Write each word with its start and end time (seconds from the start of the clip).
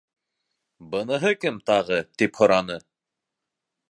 —Быныһы 0.93 1.33
кем 1.43 1.59
тағы? 1.69 2.01
—тип 2.07 2.41
һораны. 2.41 2.81